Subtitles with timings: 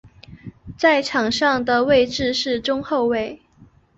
[0.75, 3.39] 在场上的位置是中后卫。